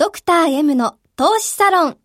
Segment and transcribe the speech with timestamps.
[0.00, 1.98] ドクター M の投資サロン。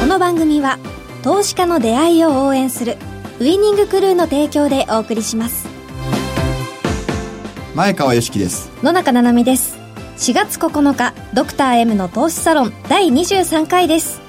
[0.00, 0.78] この番組は
[1.22, 2.98] 投資家の出会いを応援する
[3.38, 5.66] ウイニングクルーの提供でお送りします。
[7.74, 8.70] 前川よしきです。
[8.82, 9.78] 野中七海です。
[10.18, 14.19] 4月9日ドクター M の投資サロン第23回です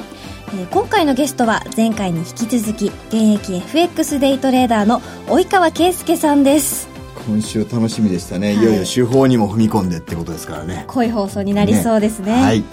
[0.54, 6.90] えー今回のゲストは前回に引き続き現役 FX デイトレーダーの及川圭介さんです。
[7.26, 8.58] 今週楽しみでしたね、はい。
[8.58, 10.86] い、よいよ手法にも踏み込んでってことですからね。
[10.88, 12.34] 濃い放送になりそうですね。
[12.34, 12.64] はい。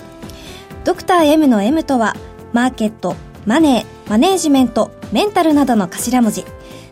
[0.84, 2.16] ドクター M の M とは
[2.52, 3.14] マーケット
[3.46, 6.44] マネーマネージメントメンタルなどの頭文字。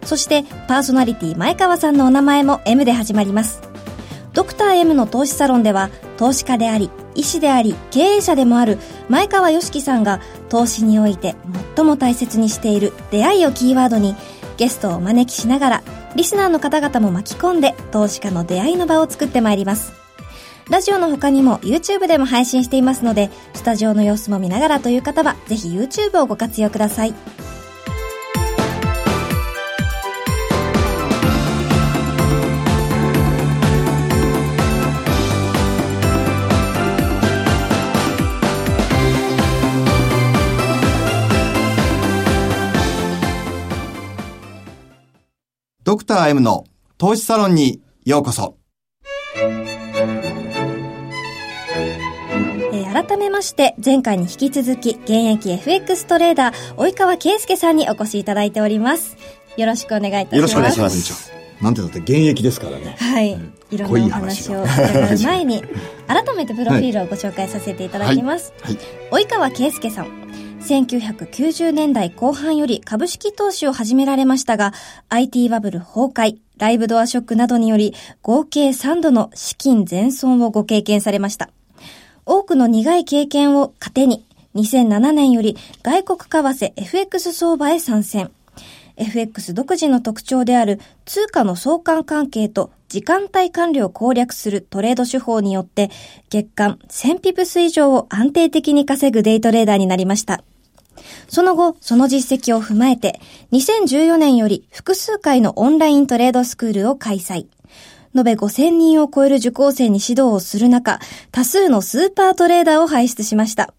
[0.04, 3.60] そしてパーソナリティ前川さんのお名前も M で始まります。
[4.34, 11.34] ドクター M の投資サロンでは投資家であり医師であり経営者でもある前川良樹さんが投資において
[11.76, 14.14] 最も大切にしている出会いをキーワードに
[14.56, 15.82] ゲストをお招きしながら
[16.14, 20.06] リスナーの方々も巻き込んで投資家の出会いの場を作ってまいります
[20.68, 27.14] ラジオの他にも YouTube でも配信していますので、スタジオの様子も見ながらという方は、ぜひ YouTube をご活用ください。
[45.86, 46.64] ドクター M の
[46.98, 48.56] 投資サロンにようこそ
[49.36, 59.16] えー改めまして、前回に引き続き、現役 FX トレーダー、及川圭介さんにお越しいただいております。
[59.56, 60.34] よろしくお願いいたします。
[60.36, 61.18] よろしくお願いしまこんにちは
[61.62, 63.38] なんてだって現役ですからねはい。
[63.70, 65.62] いろん濃ないお話を伺う前に、
[66.08, 68.52] 改めてプロフィールをご紹介させていただきます。
[68.60, 68.78] はい
[69.24, 70.25] 及川圭介さん。
[70.60, 74.72] 1990年代後半より株式投資を始められましたが、
[75.08, 81.50] IT バブル崩壊、ライブドアショックなどにより、合計3度の資金全損をご経験されました。
[82.24, 88.30] 多くの苦い経験を糧に、2007年より外国為替 FX 相場へ参戦。
[88.96, 95.90] FX 独自の特徴である通貨の相関関係と時間帯管理を攻略するトレード手法によって
[96.30, 100.42] 月間1000ピプス以上を安定的に稼ぐデイトレーダーになりました。
[101.28, 103.20] その後、その実績を踏まえて、
[103.52, 107.46] 2014年より複数回のオンライントレードスクールを開催。
[108.14, 111.00] 延べ5000人を超える受講生に指導をする中、
[111.32, 113.74] 多数のスーパートレーダーを輩出しました。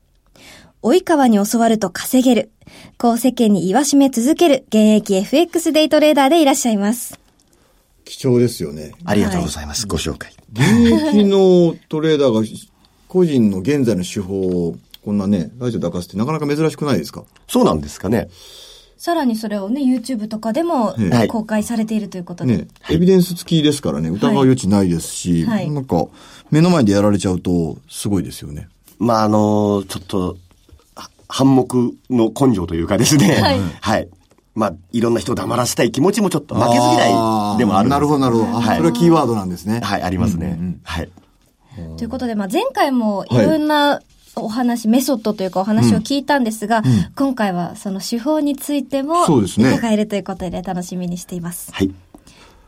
[0.84, 2.51] 及川に教わると稼げる。
[2.97, 7.19] こう世間に言わしめ続ける現役 FX デイトレーダーでいらっしゃいます。
[8.05, 9.85] 貴重ですよねありがとうございます。
[9.88, 10.33] ご紹介。
[10.53, 10.63] 現
[11.11, 12.41] 役のトレーダーが
[13.07, 17.23] 個人の現在の手法をこんなねラジオで明かすってなかなか珍しくないですか？
[17.47, 18.29] そうなんですかね。
[18.97, 22.57] さらにそれをね、YouTube とかでもはい公開されているということで。
[22.57, 26.07] ね、エビデンス付きですからね、疑う余地ないですし、はいなんか、
[26.49, 28.69] 目の前でやられちゃうと、すごいですよね。
[28.97, 30.34] まあ、あのちょっと、は
[31.27, 31.67] 反目
[32.09, 33.35] の根性というかですね。
[33.41, 34.09] はいはい。
[34.55, 38.57] まあ、いろんな人を黙らせたい気持ちもちょっと負けず嫌いでもあるんですなるほど、なるほど。
[38.57, 39.81] あはいそれはキーワードなんですね。
[39.81, 40.57] はい、ありますね。
[40.59, 41.09] うんうんはい。
[41.97, 44.01] ということで、まあ、前回もいろんな
[44.35, 46.81] お話、メソッドというかお話を聞いたんですが、
[47.16, 51.71] 今回はその手法についてもそうですね伺えるということで楽しみにしています。
[51.71, 51.93] はい。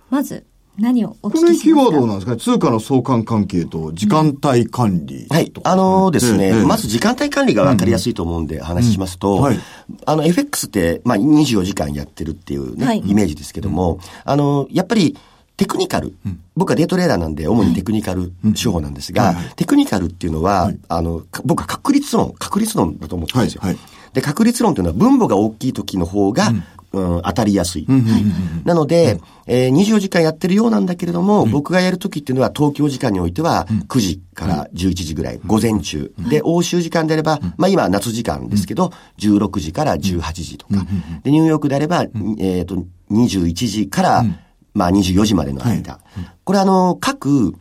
[0.09, 0.46] まず、
[0.80, 1.64] 何をお聞このきしますか？
[1.64, 2.32] キーワードなんですか？
[2.34, 2.38] ね。
[2.40, 5.36] 通貨の相関関係と時間帯管理とか。
[5.36, 5.52] はい。
[5.64, 9.42] あのーですね、ええまず時間帯管理が分かりやすいと思うんで話ししますと、うん。
[9.42, 9.60] はい。
[10.06, 13.00] あの FX って、まあ24時間やってるっていうね、はい。
[13.00, 15.18] イメージですけども、あの、やっぱり
[15.58, 16.16] テクニカル、
[16.56, 19.50] 僕はデートレーダーなんで主にテクニカル手法なんですが、はいはい。
[19.58, 23.62] テクニカルっていうのは、あの、か僕は確率論、確率論だと思ってるんですよ。
[23.62, 23.84] はいはい。
[24.14, 26.54] で、確率論っていうのは分母が大きい時の方が、
[26.92, 27.86] うん当たりやすい。
[27.88, 28.34] うんうんうん。
[28.66, 36.12] なので、えー24時間やってるようなんだけれども、僕がやるときっていうのは東京時間においては9時から11時ぐらい、午前中。
[36.30, 40.86] で、欧州時間であれば、まあ今は夏時間ですけど、16時から18時とか。
[41.24, 42.06] で、ニューヨークであれば、
[42.40, 44.25] えっと、21時から、
[44.74, 46.00] まあ24時までの間。
[46.44, 47.54] これあの、各、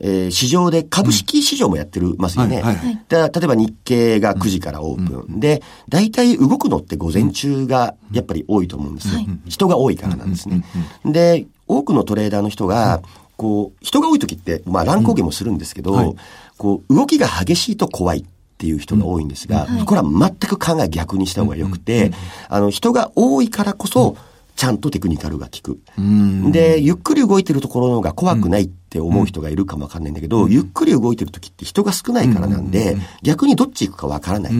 [0.00, 2.62] えー市場で株式市場もやってるますよね。
[2.62, 5.40] はいはいで例えば日経が9時からオープン。
[5.40, 9.20] で、大体動くのって午前中がやっぱり多いと思うんですよ。
[9.46, 10.64] 人が多いからなんですね。
[11.04, 13.02] で、多くのトレーダーの人が、
[13.36, 16.14] こう、人が多い時って、まあ乱高下もするんですけど、はい
[16.56, 18.24] こう、動きが激しいと怖い。
[18.58, 22.10] っていう人が多いんですが、これは全く考え逆にした方がよくて、
[22.48, 24.16] あの、人が多いからこそ、
[24.56, 25.80] ちゃんとテクニカルが効く。
[26.50, 34.52] で、ゆっくり動いてるところの方が怖くないっって思う人がいるかもわかんないんだけど、ゆっくり動いてる時って人が少ないからなんで、逆にどっち行くかわからない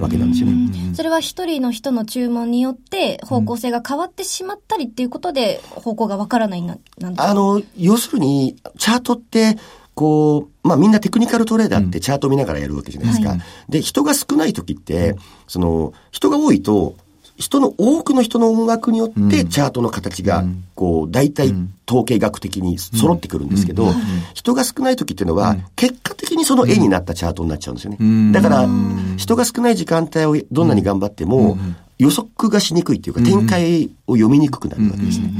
[0.00, 0.48] わけなんですよ。
[0.48, 0.92] ね。
[0.92, 9.56] それは一人の人の注文によって方向性が変わってしまったりっていうことで方向がわからないな、なんですかあの、要するに、チャートって、
[9.94, 13.30] こう、まあみんなテクニカルトレーダーってチャート見ながらやるわけじゃないですか。
[13.30, 13.40] はい。
[13.68, 15.14] で、人が少ない時って、
[15.46, 16.96] その、人が多いと、
[17.40, 20.44] 人の多くの人の音楽によってチャートの形が、
[20.74, 21.54] こう、大体
[21.88, 23.92] 統計学的に揃ってくるんですけど、
[24.34, 28.32] 人が少ない時っていうのは、結果的にその絵になったチャートになっちゃうんですよね。
[28.32, 28.68] だから、
[29.16, 31.56] 人が少ない時間帯をどんなに頑張っても、
[31.98, 35.32] 予測がしにくいっていうか、展開を読みにくくなるわけですね。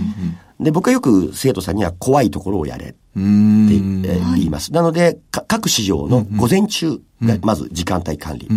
[0.61, 4.73] で、僕はよく生徒さんには怖いところをやれってえー言います。
[4.73, 8.49] なので、か各市場の午前中がまず時間帯管理、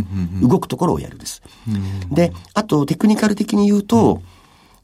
[0.42, 1.42] 動くところをやるです。
[2.12, 4.22] で、あとテクニカル的に言うと、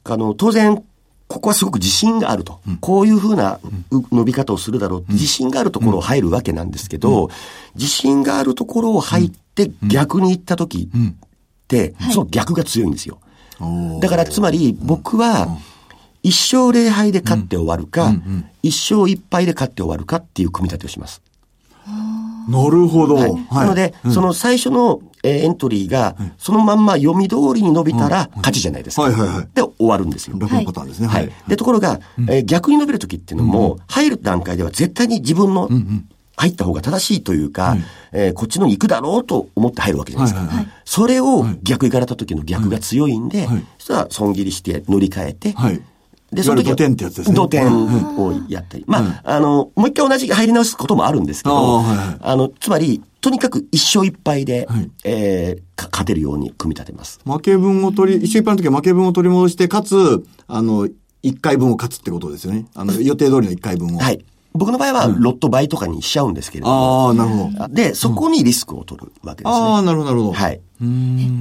[0.04, 0.82] あの、当然、
[1.28, 2.60] ここはすごく自信があると。
[2.80, 3.60] こういうふうな
[3.92, 7.30] う伸び方をするだろうって自信があるところを入るわけなんですけど、
[7.76, 11.14] 自信があるところを入って逆に行った時っ
[11.68, 13.20] て、その逆が強いんですよ。
[14.00, 15.56] だからつまり僕は、
[16.22, 18.12] 一勝零敗で勝って終わるか、
[18.62, 21.22] 一勝一敗で勝って終わるかっていう組み立てをします。
[22.48, 23.14] なるほど。
[23.14, 23.30] はい。
[23.30, 29.02] はいなので、その最初の、えーエントリーが、そのまんま読み通りに伸びたら勝ちじゃないですか。
[29.02, 30.36] はいはいはいで、終わるんですよ。
[30.38, 31.08] 楽のパターンですね。
[31.08, 31.30] ははいい。。
[31.48, 35.68] で、ところが、えー逆に伸びるときっていうのも、入る段階では絶対に自分の
[36.36, 37.76] 入った方が正しいというか、
[38.12, 40.66] えーこっちのに行くだろうと思って入るわけじゃないですか。
[40.86, 45.80] それを逆行かれた時の逆が強いんで、はいそしたら損切りして乗り換えて、はい。
[46.32, 47.66] で、いわゆる土点ってやつですね土点
[48.16, 48.84] をやったり。
[48.86, 57.20] まあ、あの、もう一回同じ入り直すこともあるんですけど、あの、つまり、とにかく一勝一敗で、はいえーか勝てるように組み立てます。
[57.24, 60.88] 負け分を取り、一緒一般の時は負け分を取り戻して、かつ、あの、
[61.22, 62.66] 一回分を勝つってことですよね。
[62.74, 63.98] あの、 予定通りの一回分を。
[63.98, 64.24] はい。
[64.52, 67.68] 僕の場合は、ロット倍とかにしちゃうんですけれども、ああ、なるほど。
[67.74, 69.60] で、そこにリスクを取るわけですね。
[69.62, 70.32] ああ、なるほど、なるほど。
[70.32, 70.60] はい。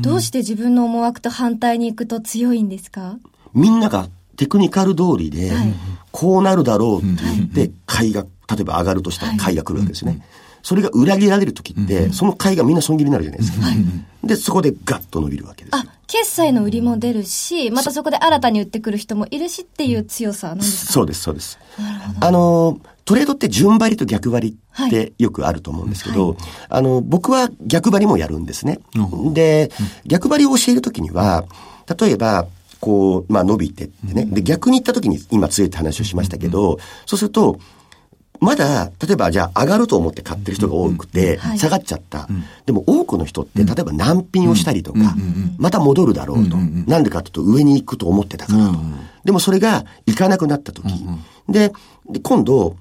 [0.01, 3.17] どうして自分の思惑と反対に行くと強いんですか？
[3.53, 4.07] みんなが
[4.39, 5.73] テクニカル通りではい、
[6.11, 10.25] こうなるだろうって言って、買いが、例えば上がるとしたら買いが来るわけですね。
[10.63, 13.67] それが裏切られるときって、その買いがみんな損切りになるじゃないですか。
[14.23, 15.83] で、そこでガッと伸びるわけですよ。
[15.85, 20.93] あ。、決済の売りも出るし、またそこで新たに売ってくる人もいるしっていう強さなんですか？
[20.93, 21.59] そうです、そうです。
[22.21, 26.37] あの、トレードって順張りと逆張りってよくあると思うんですけど、
[26.69, 28.79] あの、僕は逆張りもやるんですね。
[29.33, 29.69] で、
[30.05, 31.45] 逆張りを教えるときには、
[31.99, 32.47] 例えば、
[32.79, 34.25] こう、まあ伸びてってね。
[34.25, 37.59] で、逆に行ったときに今強いって話をしましたけど、そうすると、
[38.39, 42.27] まだ、例えばじゃあ上がると思って買ってる人が多くてはい、下がっちゃった。
[42.65, 45.15] でも多くの人って、例えば難品をしたりとか、
[45.57, 46.55] また戻るだろうと。
[46.57, 48.79] なんでかっていうと上に行くと思ってたからと。
[49.25, 50.87] でもそれが行かなくなった時、
[51.49, 51.73] で、
[52.09, 52.77] で今度、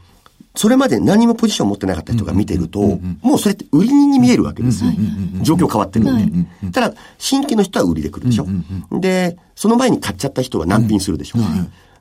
[0.58, 2.80] それまで何もポジション持ってなかった人が見てると、
[3.22, 4.90] もうそれって売りに見えるわけですよ。
[5.42, 6.72] 状況変わってるんで。
[6.72, 8.46] ただ、新規の人は売りで来るでしょ。
[8.90, 11.38] で、その前に買っちゃった人は難品するでしょ。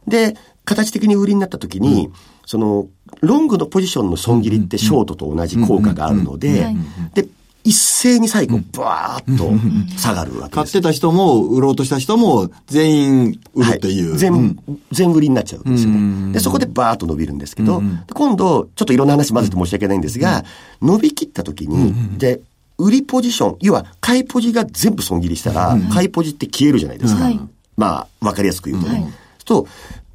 [0.08, 2.10] で、形的に売りになった時に、
[2.48, 2.88] その、
[3.22, 6.76] ロングのポジションの損切りってショートと同じ効果があるので、
[7.14, 7.28] で、
[7.68, 9.52] 一斉に最後、バーッと
[9.98, 10.50] 下がるわけです。
[10.52, 14.12] 買ってた人も、売ろうとした人も、全員売るっていう。
[14.12, 14.58] はい、全、
[14.94, 16.32] 全売りになっちゃうんですよね。
[16.32, 20.46] で、そこでバーッと伸びるんですけど、で今度、ちょっといろんな話混ぜて申し訳ないんですが、
[20.82, 22.40] 伸びきった時に、で、
[22.78, 27.26] 売りポジション、要は、買いポジが全部損切りしたら、買いポジって消えるじゃないですか。
[27.26, 27.40] はい
[27.76, 29.14] まあ、わかりやすく言うとね。
[29.44, 29.68] と、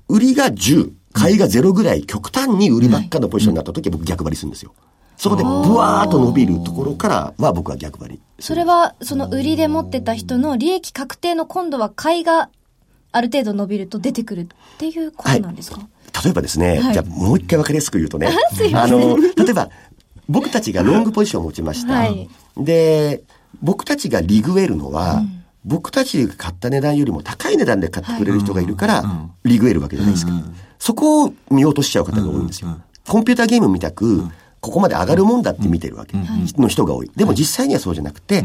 [0.09, 4.73] 売りが10、買いが0ぐらい極端に売りばっかのポジションになった時は僕逆張りするんですよ。
[5.23, 8.21] そこでブワーッと伸びるところからは僕は逆張り。
[8.41, 12.51] それは、その売りで持ってた人の利益確定の今度は買いが
[13.13, 14.47] ある程度伸びると出てくるっ
[14.79, 15.79] ていうことなんですか、
[16.25, 16.93] 例えばですね、はい。
[16.93, 18.31] じゃあもう一回わかりやすく言うとね、
[18.75, 19.71] あの、例えば、
[20.29, 21.93] 僕たちがロングポジションを持ちました。
[21.93, 22.29] はい。
[22.57, 23.23] で、
[23.63, 25.23] 僕たちがリグえるのは、
[25.65, 30.33] 僕たちが買った値段よりも高い値段で買ってくれる人がいるから、リグえるわけじゃないですか。
[30.81, 32.77] そこを見落としちゃう方が多いんですよ。
[33.07, 34.27] コンピューターゲームみたく、
[34.63, 36.17] ここまで上がるもんだって見てるわけ。
[36.57, 37.11] の人が多い。
[37.15, 38.45] でも実際にはそうじゃなくて、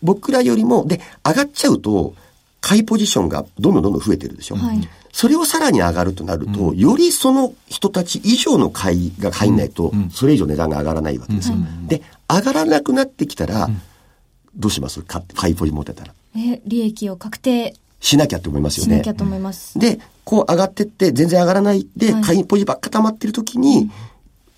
[0.00, 2.14] 僕らよりも、で、上がっちゃうと、
[2.62, 4.56] 買いポジションがどんどんどんどん増えてるでしょ。
[4.56, 4.88] はい。
[5.12, 11.56] それをさらに上がるとなると、よりその人たち以上の買いが入んないと、それ以上値段が上がらないわけですよ。
[11.88, 13.68] で、上がらなくなってきたら、
[14.54, 15.02] どうします？
[15.02, 16.14] か買いポジ持ってたら。
[16.34, 18.94] ね、利益を確定しなきゃって思いますよね。
[18.94, 19.14] しなきゃ。
[19.14, 19.78] と思います。
[19.78, 22.22] で、こう上がってって全然上がらないで、はい。
[22.22, 23.90] 買いポジばっか溜まってる時に、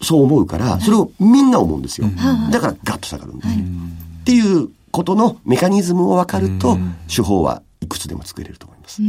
[0.02, 2.08] そう思うから、それをみんな思うんですよ。
[2.50, 3.48] だからガッと下がるんです。
[3.54, 6.76] っていうことのメカニズムを分かると、
[7.08, 9.02] 手法はいくつでも作れると思います。
[9.02, 9.04] お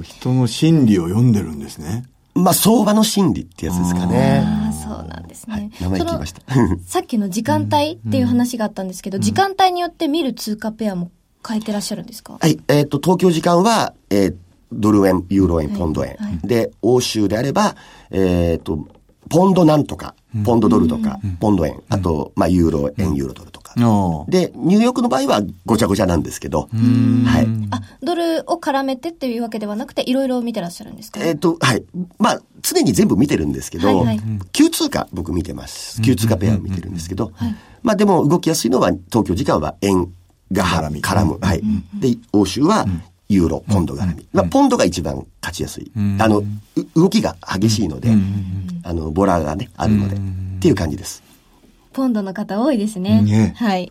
[0.00, 2.04] ー人の心理を読んでるんですね。
[2.34, 4.42] まあ、相場の心理ってやつですかね。
[4.46, 5.54] ああ、そうなんですね。
[5.54, 6.42] はい、名前聞きました。
[6.86, 11.10] さっきの時間帯っていう話があったんですけど、時間帯によって見る通貨ペアも
[11.46, 12.38] 変えてらっしゃるんですか？
[12.40, 14.36] はい、えっ、と、東京時間は、えー
[14.72, 16.16] ドル円、ユーロ円、ポンド円。
[16.44, 17.74] で、欧州であれば、
[18.12, 18.86] えっ、と、
[19.30, 23.74] ポンドなんとか、ポンドドルとか、ポンド円、あと、まあ、ユーロ円、ユーロドルとか。
[24.28, 26.68] で、ニューヨークの場合はごちゃごちゃなんですけど、
[27.24, 27.48] はい。
[27.70, 31.20] あ、ドルを絡めてっていうわけではなくて、いろいろ見てらっしゃるんですか？
[31.24, 31.84] えっ、と、はい。
[32.18, 34.20] まあ、常に全部見てるんですけど、はいはい。
[34.52, 36.02] 旧通貨僕見てます。
[36.02, 37.32] 旧通貨ペアを見てるんですけど、
[37.82, 40.12] まあでも動きやすいのは東京時間は円
[40.52, 41.00] が絡み。
[41.00, 41.38] 絡む。
[41.40, 41.62] はい。
[41.94, 42.86] で、欧州は
[43.30, 44.26] ユーロ、ポンド絡み。
[44.32, 45.90] まあ、ポンドが一番勝ちやすい。
[46.18, 46.44] あの、う
[46.94, 48.10] 動きが激しいので、
[48.82, 50.18] あの、ボラがね、あるので、っ
[50.60, 51.22] ていう感じです。
[51.92, 53.22] ポンドの方多いですね。
[53.22, 53.90] ねはい。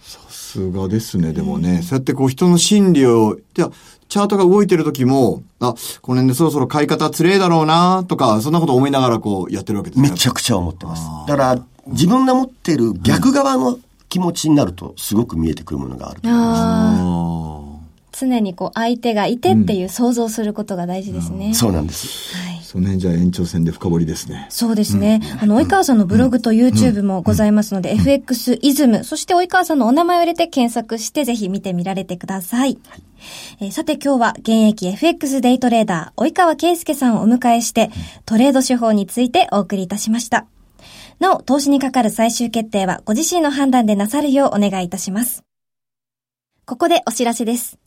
[0.00, 1.82] さすがですね、でもね。
[1.82, 3.70] そうやってこう人の心理を、じゃあ
[4.08, 10.10] チャートが動いてる時も、あ、この辺でそろそろ買い方つれえだろうなとか、そんなこと思いながらこうやってるわけですね。
[10.10, 11.06] めちゃくちゃ思ってます。
[11.28, 17.69] だから、自分が持ってる逆側の気持ちになると、すごく見えてくるものがあると思います。
[18.12, 21.54] 常にこう相手がいてっていう想像することが大事ですね。
[21.54, 22.36] そうなんです。
[22.36, 22.60] はいあ。
[22.70, 24.46] その辺じゃあ延長戦で深掘りですね。
[24.48, 25.20] そうですね。
[25.40, 32.78] あの、及川さんのブログと YouTube もございますので、FX イズム、そして及川さんのお名前を入れて検索して、ぜひ見てみられてください。
[33.60, 37.90] えーさて今日は現役 FX デイトレーダー、及川圭介さんをお迎えして、
[38.24, 40.46] トレード手法についてお送りいたしました。
[41.18, 45.42] なお、投資にかかる最終決定はご自身の判断でなさるようお願いいたします。
[46.66, 47.78] ここでお知らせです。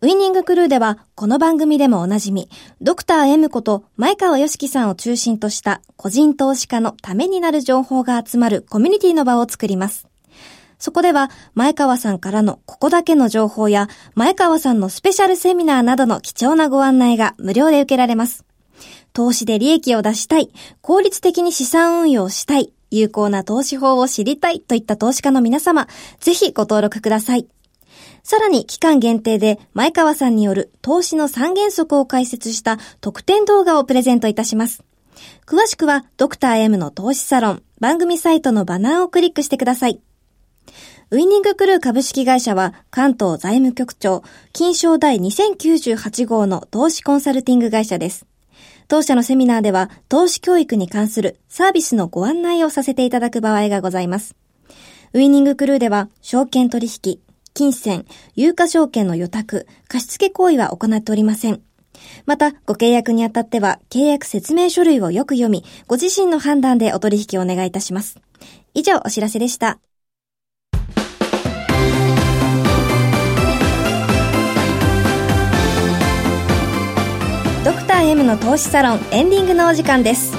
[0.00, 2.48] ウイニングクルーでは、この番組でもおなじみ、
[2.80, 10.06] ドクター M こと前川良樹さんを中心とした個人投資家のためになる情報が集まるコミュニティの場を作ります。
[10.78, 18.44] そこでは、前川さんからのここだけの情報や、前川さんのスペシャルセミナーなどの貴重なご案内が無料で受けられます。
[19.12, 20.50] 投資で利益を出したい、
[20.82, 25.88] 効率的に資産運用したい、有効な投資法を知りたいといった投資家の皆様、
[26.20, 27.46] ぜひご登録ください。
[28.26, 34.82] さらに期間限定で前川さんによる投資の三原則を解説した特典動画をプレゼントいたします。
[35.46, 40.00] 詳しくはドクター M の投資サロン番組サイトのバナーをクリックしてください。
[41.12, 48.26] ウイニングクルー株式会社は関東財務局長金賞第2098号の投資コンサルティング会社です。
[48.88, 54.34] 当社のセミナーでは投資教育に関するサービスのご案内をさせていただく場合がございます。
[55.12, 57.20] ウイニングクルーでは証券取引、
[57.56, 61.62] 金銭、有価証券の予託、貸付行為は行っておりません。
[62.26, 68.20] また、ご契約にあたっては、契約説明書類をよく読み、ご自身の判断でお取引をお願いいたします。
[68.74, 69.78] 以上、お知らせでした。
[77.64, 80.34] ドクター M の投資サロンエンディングのお時間です。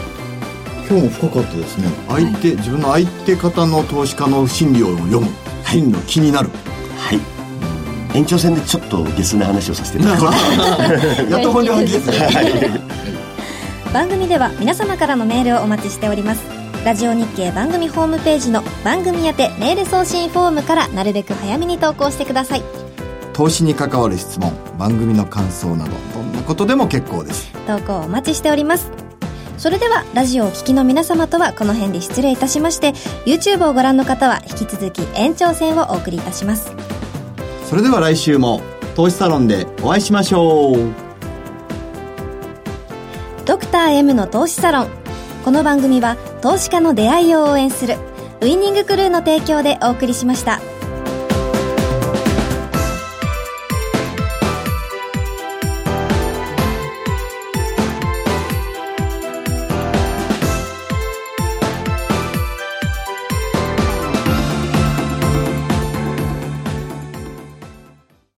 [0.88, 1.88] 今日も深かったですね。
[2.09, 5.27] 相手、自分の相手方の投資家の心理を読む。
[5.65, 6.51] 心理気になる。
[6.98, 8.18] はい。
[8.18, 11.24] 延長戦でちょっとゲスな話をさせていただきます。
[11.30, 12.10] やっと本領発揮です
[12.72, 13.08] ね。
[13.94, 16.44] 番組では皆様からのメールをお待ちしております
[16.86, 22.63] ラジオ日経番組ホームページの番組宛てメール送信フォームからなるべく早めに投稿してください
[23.34, 27.51] 投資に関わる質問、番組の感想など、どんなことでも結構です。
[27.68, 29.07] 投稿お待ちしております
[29.58, 32.94] それではラジオをお聞きの皆様とはこの辺で失礼いたしまして
[33.26, 36.72] YouTube をご覧の方は引き続き延長戦をお送りいたします
[37.66, 38.62] それでは来週も
[38.96, 41.08] 投資サロンでお会いしましょう。
[43.46, 44.90] ドクター M の投資サロン
[45.46, 47.96] この番組は投資家の出会いを応援する
[48.42, 50.60] ウイニングクルーの提供でお送りしました。